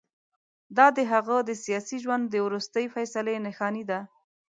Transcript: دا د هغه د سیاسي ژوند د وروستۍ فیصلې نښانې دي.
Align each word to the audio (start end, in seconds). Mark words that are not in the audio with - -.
دا 0.77 0.87
د 0.97 0.99
هغه 1.11 1.37
د 1.49 1.51
سیاسي 1.63 1.97
ژوند 2.03 2.23
د 2.29 2.35
وروستۍ 2.45 2.85
فیصلې 2.95 3.35
نښانې 3.45 3.83
دي. 3.89 3.99